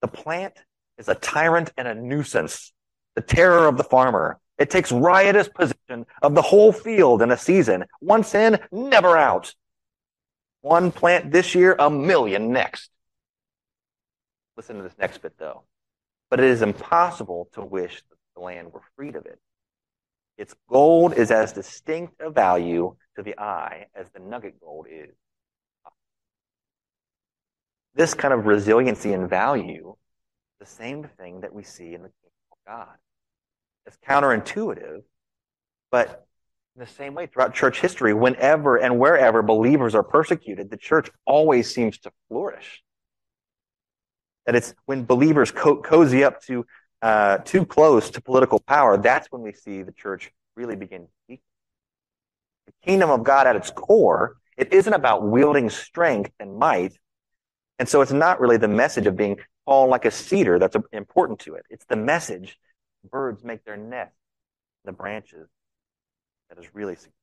The 0.03 0.09
plant 0.09 0.55
is 0.99 1.09
a 1.09 1.15
tyrant 1.15 1.73
and 1.77 1.87
a 1.87 1.95
nuisance, 1.95 2.73
the 3.15 3.23
terror 3.23 3.67
of 3.67 3.77
the 3.77 3.85
farmer. 3.85 4.39
It 4.59 4.71
takes 4.71 4.91
riotous 4.91 5.49
possession 5.49 6.07
of 6.23 6.35
the 6.35 6.43
whole 6.43 6.73
field 6.73 7.23
in 7.23 7.31
a 7.31 7.37
season. 7.37 7.85
Once 8.01 8.35
in, 8.35 8.59
never 8.73 9.17
out. 9.17 9.55
One 10.63 10.91
plant 10.91 11.31
this 11.31 11.55
year, 11.55 11.77
a 11.79 11.91
million 11.91 12.53
next. 12.53 12.91
Listen 14.57 14.77
to 14.77 14.83
this 14.83 14.97
next 14.99 15.19
bit 15.19 15.35
though. 15.39 15.65
But 16.31 16.41
it 16.41 16.47
is 16.47 16.63
impossible 16.63 17.49
to 17.53 17.65
wish 17.65 18.03
that 18.09 18.17
the 18.35 18.41
land 18.41 18.73
were 18.73 18.81
freed 18.97 19.15
of 19.15 19.27
it. 19.27 19.39
Its 20.39 20.55
gold 20.69 21.15
is 21.15 21.31
as 21.31 21.53
distinct 21.53 22.21
a 22.21 22.31
value 22.31 22.95
to 23.17 23.23
the 23.23 23.39
eye 23.39 23.87
as 23.95 24.11
the 24.11 24.21
nugget 24.21 24.61
gold 24.61 24.87
is. 24.91 25.15
This 27.95 28.13
kind 28.13 28.35
of 28.35 28.45
resiliency 28.45 29.15
and 29.15 29.29
value, 29.29 29.97
the 30.61 30.67
same 30.67 31.05
thing 31.19 31.41
that 31.41 31.55
we 31.55 31.63
see 31.63 31.95
in 31.95 32.03
the 32.03 32.11
kingdom 32.11 32.33
of 32.53 32.59
God. 32.67 32.97
It's 33.87 33.97
counterintuitive, 34.07 35.03
but 35.91 36.27
in 36.77 36.81
the 36.81 36.87
same 36.87 37.15
way 37.15 37.27
throughout 37.27 37.55
church 37.55 37.81
history, 37.81 38.13
whenever 38.13 38.77
and 38.77 38.99
wherever 38.99 39.41
believers 39.41 39.95
are 39.95 40.03
persecuted, 40.03 40.71
the 40.71 40.77
church 40.77 41.09
always 41.25 41.75
seems 41.75 41.99
to 42.01 42.13
flourish. 42.29 42.83
That 44.45 44.55
it's 44.55 44.75
when 44.85 45.07
believers 45.07 45.51
co- 45.51 45.81
cozy 45.81 46.23
up 46.23 46.43
to 46.43 46.67
uh, 47.03 47.39
too 47.39 47.65
close 47.65 48.11
to 48.11 48.21
political 48.21 48.61
power, 48.61 48.97
that's 48.97 49.29
when 49.31 49.43
we 49.43 49.53
see 49.53 49.83
the 49.83 49.93
church 49.93 50.33
really 50.57 50.77
begin. 50.77 51.09
The 51.29 51.39
kingdom 52.85 53.11
of 53.11 53.23
God 53.23 53.47
at 53.47 53.57
its 53.57 53.71
core, 53.71 54.37
it 54.57 54.73
isn't 54.73 54.93
about 54.93 55.23
wielding 55.23 55.71
strength 55.71 56.33
and 56.41 56.57
might. 56.59 56.99
And 57.79 57.89
so 57.89 58.01
it's 58.01 58.13
not 58.13 58.41
really 58.41 58.57
the 58.57 58.69
message 58.69 59.07
of 59.07 59.17
being 59.17 59.39
tall 59.67 59.89
like 59.89 60.05
a 60.05 60.11
cedar 60.11 60.59
that's 60.59 60.77
important 60.93 61.41
to 61.41 61.55
it. 61.55 61.65
It's 61.71 61.85
the 61.85 61.97
message 61.97 62.59
birds 63.11 63.45
make 63.45 63.65
their 63.65 63.77
nest 63.77 64.15
in 64.85 64.89
the 64.89 64.93
branches 64.93 65.49
that 66.49 66.59
is 66.59 66.75
really 66.75 66.95
significant. 66.95 67.15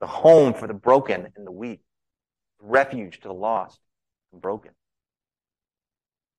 The 0.00 0.06
home 0.06 0.54
for 0.54 0.66
the 0.66 0.74
broken 0.74 1.28
and 1.36 1.46
the 1.46 1.52
weak, 1.52 1.80
refuge 2.60 3.20
to 3.20 3.28
the 3.28 3.34
lost 3.34 3.78
and 4.32 4.40
broken. 4.40 4.72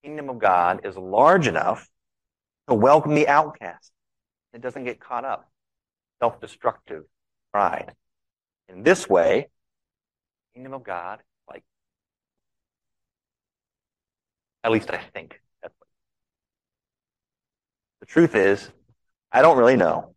The 0.02 0.08
kingdom 0.08 0.30
of 0.30 0.40
God 0.40 0.82
is 0.84 0.98
large 0.98 1.48
enough 1.48 1.88
to 2.72 2.76
welcome 2.76 3.16
the 3.16 3.28
outcast. 3.28 3.92
It 4.54 4.62
doesn't 4.62 4.86
get 4.86 5.00
caught 5.00 5.26
up. 5.26 5.52
Self-destructive 6.22 7.04
pride. 7.52 7.94
In 8.70 8.84
this 8.84 9.10
way, 9.10 9.50
kingdom 10.54 10.74
of 10.74 10.84
God, 10.84 11.20
like, 11.50 11.64
at 14.64 14.72
least 14.72 14.90
I 14.90 15.02
think 15.14 15.42
that's 15.62 15.74
what. 15.80 15.88
The 18.00 18.06
truth 18.06 18.36
is, 18.36 18.70
I 19.34 19.42
don't 19.42 19.58
really 19.58 19.76
know. 19.76 20.16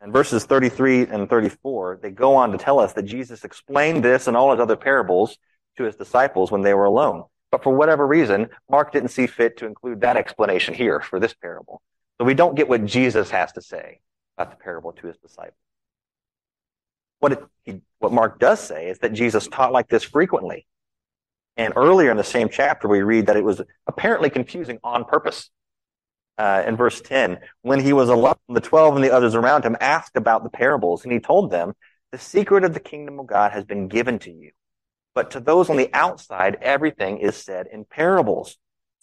And 0.00 0.10
verses 0.10 0.46
33 0.46 1.06
and 1.06 1.28
34, 1.28 2.00
they 2.02 2.10
go 2.10 2.34
on 2.34 2.52
to 2.52 2.58
tell 2.58 2.80
us 2.80 2.94
that 2.94 3.02
Jesus 3.02 3.44
explained 3.44 4.02
this 4.02 4.26
and 4.26 4.38
all 4.38 4.52
his 4.52 4.60
other 4.60 4.76
parables 4.76 5.36
to 5.76 5.84
his 5.84 5.96
disciples 5.96 6.50
when 6.50 6.62
they 6.62 6.72
were 6.72 6.86
alone. 6.86 7.24
But 7.52 7.62
for 7.62 7.72
whatever 7.72 8.06
reason, 8.06 8.48
Mark 8.68 8.92
didn't 8.92 9.10
see 9.10 9.28
fit 9.28 9.58
to 9.58 9.66
include 9.66 10.00
that 10.00 10.16
explanation 10.16 10.74
here 10.74 11.00
for 11.00 11.20
this 11.20 11.34
parable. 11.34 11.82
So 12.18 12.24
we 12.24 12.34
don't 12.34 12.56
get 12.56 12.68
what 12.68 12.84
Jesus 12.86 13.30
has 13.30 13.52
to 13.52 13.62
say 13.62 14.00
about 14.36 14.50
the 14.50 14.56
parable 14.56 14.92
to 14.92 15.06
his 15.06 15.18
disciples. 15.18 15.54
What, 17.20 17.32
it, 17.32 17.44
he, 17.62 17.80
what 17.98 18.10
Mark 18.10 18.40
does 18.40 18.58
say 18.58 18.88
is 18.88 18.98
that 19.00 19.12
Jesus 19.12 19.46
taught 19.46 19.70
like 19.70 19.88
this 19.88 20.02
frequently. 20.02 20.66
And 21.56 21.74
earlier 21.76 22.10
in 22.10 22.16
the 22.16 22.24
same 22.24 22.48
chapter, 22.48 22.88
we 22.88 23.02
read 23.02 23.26
that 23.26 23.36
it 23.36 23.44
was 23.44 23.60
apparently 23.86 24.30
confusing 24.30 24.78
on 24.82 25.04
purpose 25.04 25.50
uh, 26.38 26.62
in 26.66 26.76
verse 26.76 27.00
10, 27.02 27.38
when 27.60 27.78
he 27.78 27.92
was 27.92 28.08
alone, 28.08 28.34
the 28.48 28.60
12 28.60 28.96
and 28.96 29.04
the 29.04 29.12
others 29.12 29.34
around 29.34 29.64
him 29.64 29.76
asked 29.80 30.16
about 30.16 30.42
the 30.42 30.50
parables, 30.50 31.04
and 31.04 31.12
he 31.12 31.20
told 31.20 31.50
them, 31.50 31.74
The 32.10 32.18
secret 32.18 32.64
of 32.64 32.72
the 32.72 32.80
kingdom 32.80 33.20
of 33.20 33.26
God 33.26 33.52
has 33.52 33.64
been 33.64 33.88
given 33.88 34.18
to 34.20 34.30
you. 34.32 34.50
But 35.14 35.32
to 35.32 35.40
those 35.40 35.68
on 35.68 35.76
the 35.76 35.90
outside, 35.92 36.58
everything 36.62 37.18
is 37.18 37.36
said 37.36 37.66
in 37.70 37.84
parables, 37.84 38.56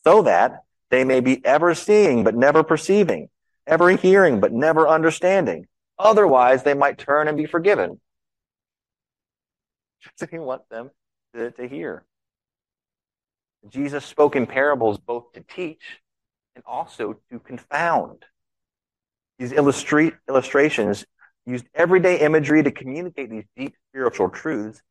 so 0.03 0.23
that 0.23 0.63
they 0.89 1.03
may 1.03 1.19
be 1.19 1.43
ever 1.45 1.75
seeing 1.75 2.23
but 2.23 2.35
never 2.35 2.63
perceiving, 2.63 3.29
ever 3.67 3.91
hearing 3.91 4.39
but 4.39 4.51
never 4.51 4.87
understanding. 4.87 5.67
Otherwise, 5.99 6.63
they 6.63 6.73
might 6.73 6.97
turn 6.97 7.27
and 7.27 7.37
be 7.37 7.45
forgiven. 7.45 7.99
So 10.15 10.25
he 10.27 10.39
wants 10.39 10.65
them 10.69 10.91
to, 11.35 11.51
to 11.51 11.67
hear. 11.67 12.05
Jesus 13.67 14.05
spoke 14.05 14.37
in 14.37 14.47
parables 14.47 14.97
both 14.97 15.33
to 15.33 15.41
teach 15.41 15.99
and 16.55 16.63
also 16.65 17.19
to 17.29 17.39
confound. 17.39 18.23
These 19.37 19.51
illustrations 19.51 21.05
used 21.45 21.65
everyday 21.73 22.19
imagery 22.19 22.63
to 22.63 22.71
communicate 22.71 23.29
these 23.29 23.45
deep 23.55 23.75
spiritual 23.89 24.29
truths. 24.29 24.81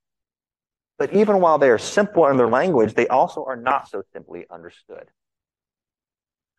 But 0.98 1.12
even 1.12 1.40
while 1.40 1.58
they 1.58 1.70
are 1.70 1.78
simple 1.78 2.26
in 2.26 2.36
their 2.36 2.48
language, 2.48 2.94
they 2.94 3.06
also 3.06 3.44
are 3.44 3.56
not 3.56 3.88
so 3.88 4.02
simply 4.12 4.46
understood. 4.50 5.08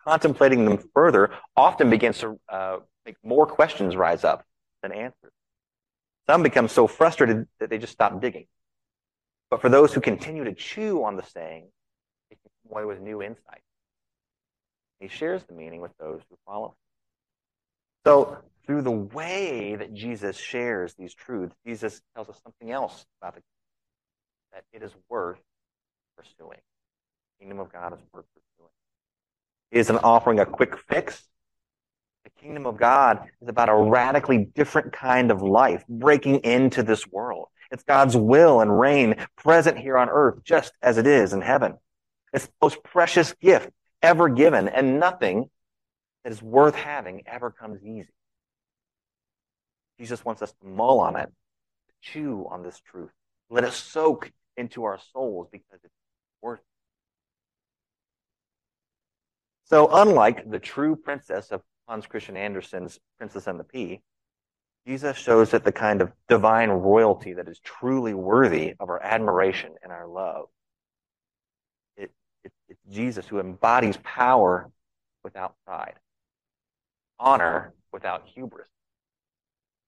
Contemplating 0.03 0.63
them 0.63 0.79
further 0.93 1.31
often 1.57 1.89
begins 1.89 2.19
to 2.19 2.39
uh, 2.47 2.77
make 3.05 3.17
more 3.23 3.45
questions 3.45 3.97
rise 3.97 4.23
up 4.23 4.45
than 4.81 4.93
answers. 4.93 5.33
Some 6.25 6.41
become 6.41 6.69
so 6.69 6.87
frustrated 6.87 7.47
that 7.59 7.69
they 7.69 7.77
just 7.77 7.91
stop 7.91 8.21
digging. 8.21 8.45
But 9.49 9.61
for 9.61 9.69
those 9.69 9.93
who 9.93 9.99
continue 9.99 10.45
to 10.45 10.53
chew 10.53 11.03
on 11.03 11.17
the 11.17 11.23
saying, 11.23 11.67
they 12.29 12.37
come 12.37 12.71
away 12.71 12.85
with 12.85 13.01
new 13.01 13.21
insight. 13.21 13.61
He 14.99 15.07
shares 15.07 15.43
the 15.43 15.53
meaning 15.53 15.81
with 15.81 15.91
those 15.99 16.21
who 16.29 16.37
follow. 16.45 16.75
So, 18.05 18.37
through 18.65 18.83
the 18.83 18.91
way 18.91 19.75
that 19.75 19.93
Jesus 19.93 20.37
shares 20.37 20.93
these 20.93 21.13
truths, 21.13 21.55
Jesus 21.65 22.01
tells 22.15 22.29
us 22.29 22.39
something 22.43 22.71
else 22.71 23.05
about 23.19 23.35
the 23.35 23.41
that 24.53 24.63
it 24.73 24.83
is 24.83 24.91
worth 25.09 25.39
pursuing. 26.17 26.59
The 26.59 27.39
kingdom 27.39 27.59
of 27.59 27.71
God 27.71 27.93
is 27.93 27.99
worth 28.13 28.25
pursuing. 28.33 28.71
It 29.71 29.79
isn't 29.79 29.97
offering 29.97 30.39
a 30.39 30.45
quick 30.45 30.77
fix. 30.77 31.27
The 32.23 32.31
kingdom 32.41 32.65
of 32.65 32.77
God 32.77 33.29
is 33.41 33.47
about 33.47 33.69
a 33.69 33.75
radically 33.75 34.37
different 34.37 34.91
kind 34.91 35.31
of 35.31 35.41
life, 35.41 35.83
breaking 35.87 36.43
into 36.43 36.83
this 36.83 37.07
world. 37.07 37.47
It's 37.71 37.83
God's 37.83 38.17
will 38.17 38.61
and 38.61 38.79
reign 38.79 39.15
present 39.37 39.77
here 39.77 39.97
on 39.97 40.09
earth, 40.09 40.43
just 40.43 40.73
as 40.81 40.97
it 40.97 41.07
is 41.07 41.33
in 41.33 41.41
heaven. 41.41 41.77
It's 42.33 42.47
the 42.47 42.53
most 42.61 42.83
precious 42.83 43.33
gift 43.33 43.69
ever 44.01 44.29
given, 44.29 44.67
and 44.67 44.99
nothing 44.99 45.49
that 46.23 46.33
is 46.33 46.41
worth 46.41 46.75
having 46.75 47.23
ever 47.25 47.51
comes 47.51 47.83
easy. 47.83 48.09
Jesus 49.99 50.23
wants 50.23 50.41
us 50.41 50.53
to 50.61 50.67
mull 50.67 50.99
on 50.99 51.15
it, 51.15 51.27
to 51.27 51.93
chew 52.01 52.47
on 52.49 52.63
this 52.63 52.79
truth, 52.79 53.11
let 53.49 53.63
it 53.63 53.73
soak 53.73 54.31
into 54.59 54.83
our 54.83 54.99
souls 55.13 55.47
because 55.51 55.79
it's 55.83 55.93
worth 56.41 56.59
it. 56.59 56.65
So, 59.65 59.89
unlike 59.91 60.49
the 60.49 60.59
true 60.59 60.95
princess 60.95 61.51
of 61.51 61.61
Hans 61.87 62.05
Christian 62.05 62.37
Andersen's 62.37 62.99
Princess 63.17 63.47
and 63.47 63.59
the 63.59 63.63
Pea, 63.63 64.01
Jesus 64.85 65.17
shows 65.17 65.51
that 65.51 65.63
the 65.63 65.71
kind 65.71 66.01
of 66.01 66.11
divine 66.27 66.69
royalty 66.69 67.33
that 67.33 67.47
is 67.47 67.59
truly 67.59 68.13
worthy 68.13 68.75
of 68.79 68.89
our 68.89 69.01
admiration 69.01 69.71
and 69.83 69.91
our 69.91 70.07
love 70.07 70.47
it's 72.69 72.79
Jesus 72.89 73.27
who 73.27 73.39
embodies 73.39 73.97
power 74.03 74.71
without 75.23 75.55
pride, 75.65 75.95
honor 77.19 77.73
without 77.91 78.27
hubris, 78.33 78.69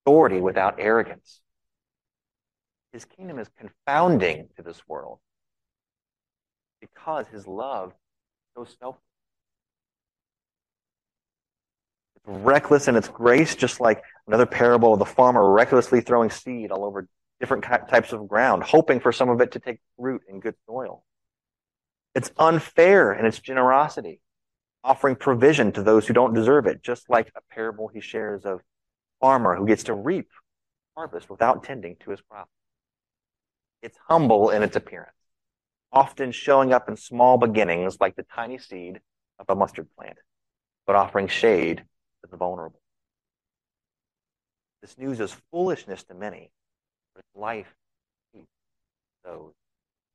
authority 0.01 0.39
without 0.39 0.75
arrogance. 0.79 1.41
His 2.93 3.05
kingdom 3.05 3.39
is 3.39 3.47
confounding 3.57 4.49
to 4.57 4.63
this 4.63 4.81
world 4.87 5.19
because 6.81 7.27
his 7.27 7.47
love 7.47 7.89
is 7.89 7.95
so 8.55 8.63
selfless. 8.79 9.03
It's 12.17 12.25
reckless 12.27 12.87
in 12.87 12.97
its 12.97 13.07
grace, 13.07 13.55
just 13.55 13.79
like 13.79 14.03
another 14.27 14.45
parable 14.45 14.93
of 14.93 14.99
the 14.99 15.05
farmer 15.05 15.51
recklessly 15.51 16.01
throwing 16.01 16.29
seed 16.29 16.71
all 16.71 16.83
over 16.83 17.07
different 17.39 17.63
types 17.63 18.11
of 18.11 18.27
ground, 18.27 18.63
hoping 18.63 18.99
for 18.99 19.11
some 19.11 19.29
of 19.29 19.39
it 19.41 19.51
to 19.53 19.59
take 19.59 19.79
root 19.97 20.21
in 20.27 20.39
good 20.39 20.55
soil. 20.67 21.03
It's 22.13 22.31
unfair 22.37 23.13
in 23.13 23.25
its 23.25 23.39
generosity, 23.39 24.19
offering 24.83 25.15
provision 25.15 25.71
to 25.71 25.81
those 25.81 26.05
who 26.05 26.13
don't 26.13 26.33
deserve 26.33 26.67
it, 26.67 26.83
just 26.83 27.09
like 27.09 27.31
a 27.35 27.41
parable 27.53 27.87
he 27.87 28.01
shares 28.01 28.45
of 28.45 28.59
farmer 29.21 29.55
who 29.55 29.65
gets 29.65 29.83
to 29.83 29.93
reap 29.93 30.27
harvest 30.95 31.29
without 31.29 31.63
tending 31.63 31.95
to 32.01 32.11
his 32.11 32.19
crop. 32.21 32.49
It's 33.81 33.97
humble 34.07 34.49
in 34.49 34.63
its 34.63 34.75
appearance, 34.75 35.15
often 35.91 36.31
showing 36.31 36.71
up 36.73 36.87
in 36.87 36.95
small 36.95 37.37
beginnings 37.37 37.97
like 37.99 38.15
the 38.15 38.23
tiny 38.23 38.57
seed 38.57 38.99
of 39.39 39.47
a 39.49 39.55
mustard 39.55 39.87
plant, 39.97 40.17
but 40.85 40.95
offering 40.95 41.27
shade 41.27 41.77
to 42.23 42.29
the 42.29 42.37
vulnerable. 42.37 42.79
This 44.81 44.97
news 44.97 45.19
is 45.19 45.35
foolishness 45.51 46.03
to 46.05 46.13
many, 46.13 46.51
but 47.13 47.19
it's 47.19 47.35
life 47.35 47.73
to 48.33 48.45
those 49.23 49.53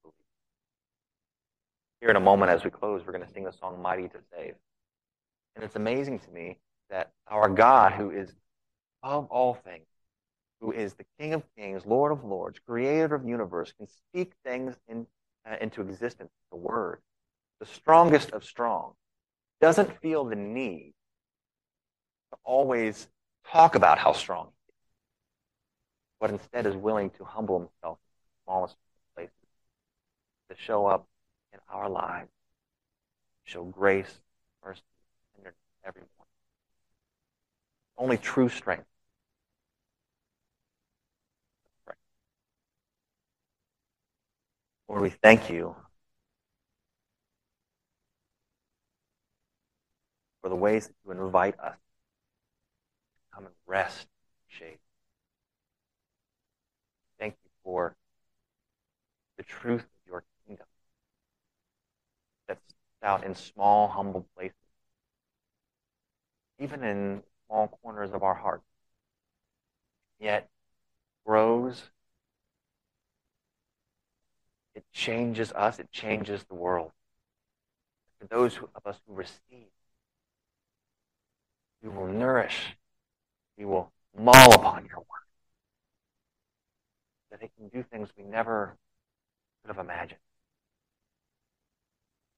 who 0.03 0.11
believe. 0.11 0.15
Here 2.01 2.11
in 2.11 2.17
a 2.17 2.21
moment, 2.21 2.51
as 2.51 2.65
we 2.65 2.71
close, 2.71 3.03
we're 3.05 3.13
going 3.13 3.27
to 3.27 3.33
sing 3.33 3.45
the 3.45 3.53
song 3.53 3.81
Mighty 3.83 4.09
to 4.09 4.19
Save. 4.33 4.55
And 5.55 5.65
it's 5.65 5.77
amazing 5.77 6.19
to 6.21 6.31
me 6.31 6.59
that 6.91 7.11
our 7.27 7.49
God, 7.49 7.93
who 7.93 8.11
is 8.11 8.33
of 9.03 9.27
all 9.27 9.55
things, 9.55 9.87
who 10.61 10.73
is 10.73 10.95
the 10.95 11.05
King 11.19 11.35
of 11.35 11.43
Kings, 11.57 11.85
Lord 11.85 12.13
of 12.13 12.25
Lords, 12.25 12.59
Creator 12.67 13.15
of 13.15 13.23
the 13.23 13.29
universe, 13.29 13.73
can 13.77 13.87
speak 13.87 14.33
things 14.45 14.75
in, 14.89 15.07
uh, 15.49 15.57
into 15.61 15.83
existence, 15.83 16.31
the 16.51 16.57
Word, 16.57 17.01
the 17.61 17.67
strongest 17.67 18.31
of 18.31 18.45
strong, 18.45 18.93
doesn't 19.61 20.01
feel 20.01 20.25
the 20.25 20.37
need 20.37 20.95
to 22.31 22.39
always 22.45 23.09
talk 23.51 23.75
about 23.75 23.99
how 23.99 24.13
strong 24.13 24.47
he 24.47 24.73
is, 24.73 24.79
but 26.21 26.31
instead 26.31 26.67
is 26.67 26.77
willing 26.77 27.11
to 27.11 27.25
humble 27.25 27.59
himself 27.59 27.99
in 27.99 28.23
the 28.23 28.45
smallest 28.45 28.77
places, 29.15 29.33
to 30.51 30.57
show 30.57 30.87
up 30.87 31.07
in 31.53 31.59
our 31.69 31.89
lives, 31.89 32.31
show 33.45 33.65
grace, 33.65 34.21
mercy, 34.65 34.83
and 35.45 35.53
everyone. 35.85 36.09
Only 37.99 38.19
true 38.19 38.49
strength 38.49 38.87
Lord, 44.89 45.03
we 45.03 45.11
thank 45.11 45.51
you 45.51 45.75
for 50.41 50.49
the 50.49 50.55
ways 50.55 50.87
that 50.87 50.95
you 51.05 51.11
invite 51.11 51.59
us 51.59 51.75
to 51.75 53.35
come 53.35 53.47
and 53.47 53.55
rest 53.67 54.03
in 54.03 54.59
shade. 54.59 54.79
Thank 57.19 57.35
you 57.43 57.51
for 57.65 57.97
the 59.37 59.43
truth 59.43 59.83
of 59.83 60.09
your 60.09 60.23
kingdom 60.47 60.67
that's 62.47 62.61
out 63.03 63.25
in 63.25 63.35
small, 63.35 63.89
humble 63.89 64.25
places, 64.37 64.55
even 66.61 66.85
in 66.85 67.23
small 67.47 67.77
corners 67.83 68.13
of 68.13 68.23
our 68.23 68.35
hearts, 68.35 68.65
yet 70.21 70.49
grows 71.25 71.91
it 74.77 74.85
changes 75.07 75.53
us, 75.53 75.79
it 75.79 75.91
changes 75.93 76.43
the 76.49 76.55
world. 76.55 76.91
For 78.19 78.27
those 78.27 78.59
of 78.75 78.85
us 78.85 78.99
who 79.07 79.15
receive, 79.15 79.71
we 81.81 81.89
will 81.89 82.09
nourish, 82.09 82.77
we 83.57 83.65
will 83.65 83.93
mull 84.19 84.53
upon 84.53 84.87
your 84.87 84.99
word. 84.99 85.27
That 87.31 87.43
it 87.43 87.53
can 87.57 87.69
do 87.69 87.85
things 87.85 88.09
we 88.19 88.25
never 88.25 88.77
could 89.63 89.77
have 89.77 89.85
imagined. 89.85 90.21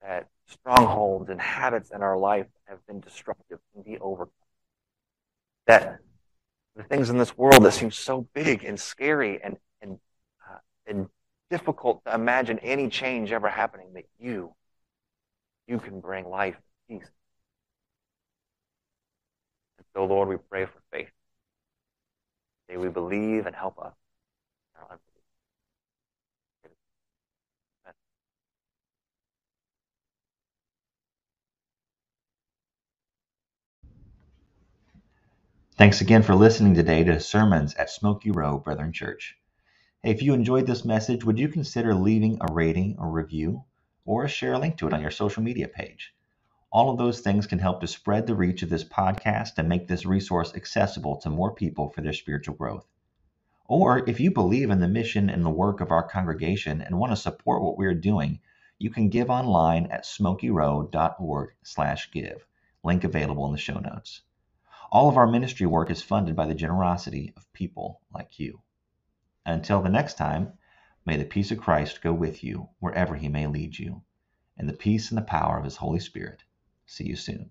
That 0.03 0.29
strongholds 0.47 1.31
and 1.31 1.41
habits 1.41 1.91
in 1.91 2.03
our 2.03 2.19
life 2.19 2.47
have 2.67 2.87
been 2.87 3.01
destructive 3.01 3.61
can 3.73 3.83
be 3.83 3.99
overcome. 3.99 4.33
That 5.67 6.01
the 6.77 6.83
things 6.83 7.09
in 7.09 7.17
this 7.17 7.37
world 7.37 7.63
that 7.65 7.73
seem 7.73 7.91
so 7.91 8.29
big 8.35 8.63
and 8.63 8.79
scary 8.79 9.43
and 9.43 9.57
difficult 11.51 12.05
to 12.05 12.15
imagine 12.15 12.59
any 12.61 12.89
change 12.89 13.33
ever 13.33 13.49
happening 13.49 13.93
that 13.95 14.05
you, 14.19 14.55
you 15.67 15.79
can 15.79 16.01
bring 16.01 16.29
life 16.29 16.57
and 16.89 17.01
peace. 17.01 17.11
And 19.79 19.87
so, 19.95 20.05
Lord, 20.05 20.29
we 20.29 20.37
pray 20.37 20.67
for 20.67 20.81
faith. 20.93 21.11
May 22.69 22.77
we 22.77 22.89
believe 22.89 23.47
and 23.47 23.57
help 23.57 23.79
us. 23.79 23.95
Thanks 35.79 36.01
again 36.01 36.25
for 36.25 36.35
listening 36.35 36.75
today 36.75 37.05
to 37.05 37.21
sermons 37.21 37.73
at 37.77 37.89
Smoky 37.89 38.33
Row 38.33 38.59
Brethren 38.59 38.93
Church. 38.93 39.38
If 40.05 40.23
you 40.23 40.33
enjoyed 40.33 40.69
this 40.69 40.85
message, 40.85 41.25
would 41.25 41.41
you 41.41 41.49
consider 41.49 41.93
leaving 41.93 42.39
a 42.41 42.53
rating 42.53 42.95
or 43.01 43.11
review 43.11 43.65
or 44.05 44.29
share 44.29 44.53
a 44.53 44.59
link 44.59 44.77
to 44.77 44.87
it 44.87 44.95
on 44.95 45.01
your 45.01 45.11
social 45.11 45.43
media 45.43 45.67
page? 45.67 46.15
All 46.71 46.89
of 46.89 46.99
those 46.99 47.21
things 47.21 47.49
can 47.49 47.59
help 47.59 47.81
to 47.81 47.89
spread 47.89 48.29
the 48.29 48.37
reach 48.37 48.63
of 48.63 48.71
this 48.71 48.85
podcast 48.85 49.59
and 49.59 49.69
make 49.69 49.89
this 49.89 50.07
resource 50.07 50.55
accessible 50.55 51.17
to 51.17 51.31
more 51.31 51.53
people 51.53 51.89
for 51.89 52.01
their 52.01 52.13
spiritual 52.13 52.55
growth. 52.55 52.87
Or 53.65 54.09
if 54.09 54.21
you 54.21 54.31
believe 54.31 54.71
in 54.71 54.79
the 54.79 54.87
mission 54.87 55.29
and 55.29 55.45
the 55.45 55.51
work 55.51 55.81
of 55.81 55.91
our 55.91 56.09
congregation 56.09 56.81
and 56.81 56.97
want 56.97 57.11
to 57.11 57.17
support 57.17 57.65
what 57.65 57.77
we 57.77 57.87
are 57.87 57.93
doing, 57.93 58.39
you 58.79 58.91
can 58.91 59.09
give 59.09 59.31
online 59.31 59.87
at 59.87 60.05
smokyrow.org/give. 60.05 62.47
Link 62.85 63.03
available 63.03 63.47
in 63.47 63.53
the 63.53 63.59
show 63.59 63.81
notes. 63.81 64.23
All 64.93 65.09
of 65.09 65.17
our 65.17 65.27
ministry 65.27 65.67
work 65.67 65.91
is 65.91 66.03
funded 66.03 66.37
by 66.37 66.47
the 66.47 66.55
generosity 66.55 67.33
of 67.37 67.53
people 67.53 68.01
like 68.15 68.39
you. 68.39 68.61
Until 69.49 69.81
the 69.81 69.89
next 69.89 70.19
time, 70.19 70.53
may 71.07 71.17
the 71.17 71.25
peace 71.25 71.51
of 71.51 71.59
Christ 71.59 72.03
go 72.03 72.13
with 72.13 72.45
you 72.45 72.69
wherever 72.81 73.15
he 73.17 73.29
may 73.29 73.47
lead 73.47 73.79
you, 73.79 74.03
and 74.59 74.69
the 74.69 74.75
peace 74.75 75.09
and 75.11 75.17
the 75.17 75.23
power 75.23 75.57
of 75.57 75.65
his 75.65 75.77
Holy 75.77 76.01
Spirit. 76.01 76.43
See 76.85 77.07
you 77.07 77.17
soon. 77.17 77.51